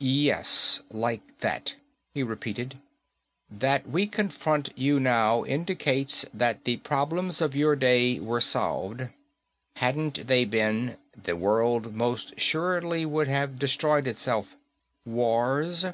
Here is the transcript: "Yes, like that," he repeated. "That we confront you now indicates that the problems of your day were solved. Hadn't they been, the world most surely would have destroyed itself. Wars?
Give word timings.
"Yes, 0.00 0.82
like 0.90 1.38
that," 1.38 1.76
he 2.12 2.22
repeated. 2.22 2.76
"That 3.50 3.88
we 3.88 4.06
confront 4.06 4.68
you 4.76 5.00
now 5.00 5.46
indicates 5.46 6.26
that 6.34 6.64
the 6.64 6.76
problems 6.76 7.40
of 7.40 7.56
your 7.56 7.74
day 7.74 8.20
were 8.20 8.42
solved. 8.42 9.08
Hadn't 9.76 10.26
they 10.26 10.44
been, 10.44 10.98
the 11.16 11.36
world 11.36 11.94
most 11.94 12.38
surely 12.38 13.06
would 13.06 13.28
have 13.28 13.58
destroyed 13.58 14.06
itself. 14.06 14.54
Wars? 15.06 15.86